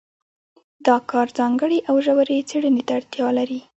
دا 0.85 0.95
کار 1.11 1.27
ځانګړې 1.37 1.79
او 1.89 1.95
ژورې 2.05 2.37
څېړنې 2.49 2.83
ته 2.87 2.93
اړتیا 2.99 3.27
لري. 3.37 3.59